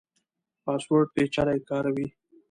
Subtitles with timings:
[0.63, 2.07] پاسورډ پیچلی کاروئ؟